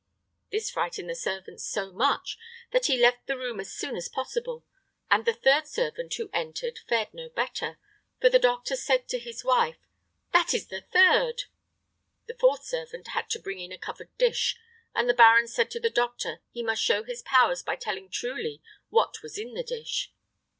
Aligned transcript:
This 0.51 0.71
frightened 0.71 1.07
the 1.11 1.15
servant 1.15 1.61
so 1.61 1.91
much 1.93 2.39
that 2.71 2.87
he 2.87 2.97
left 2.99 3.27
the 3.27 3.37
room 3.37 3.59
as 3.59 3.71
soon 3.71 3.95
as 3.95 4.09
possible; 4.09 4.65
and 5.11 5.25
the 5.25 5.31
third 5.33 5.67
servant 5.67 6.11
who 6.15 6.31
entered 6.33 6.79
fared 6.89 7.13
no 7.13 7.29
better, 7.29 7.77
for 8.19 8.27
the 8.27 8.39
doctor 8.39 8.75
said 8.75 9.07
to 9.09 9.19
his 9.19 9.43
wife, 9.43 9.77
"That 10.33 10.55
is 10.55 10.69
the 10.69 10.81
third!" 10.81 11.43
The 12.25 12.33
fourth 12.33 12.63
servant 12.63 13.09
had 13.09 13.29
to 13.29 13.37
bring 13.39 13.59
in 13.59 13.71
a 13.71 13.77
covered 13.77 14.09
dish, 14.17 14.57
and 14.95 15.07
the 15.07 15.13
baron 15.13 15.47
said 15.47 15.69
to 15.69 15.79
the 15.79 15.91
doctor 15.91 16.39
he 16.49 16.63
must 16.63 16.81
show 16.81 17.03
his 17.03 17.21
powers 17.21 17.61
by 17.61 17.75
telling 17.75 18.09
truly 18.09 18.59
what 18.89 19.21
was 19.21 19.37
in 19.37 19.53
the 19.53 19.61
dish. 19.61 20.11